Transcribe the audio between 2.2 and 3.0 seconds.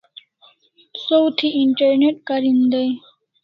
karin dai